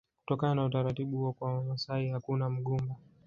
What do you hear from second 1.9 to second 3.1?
hakuna mgumba